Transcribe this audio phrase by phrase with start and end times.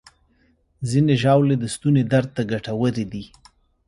[0.89, 3.23] ځینې ژاولې د ستوني درد ته ګټورې دي.